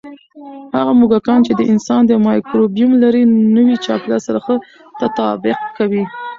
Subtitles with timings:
[0.75, 3.23] هغه موږکان چې د انسان مایکروبیوم لري،
[3.55, 4.55] نوي چاپېریال سره ښه
[4.99, 6.03] تطابق کوي.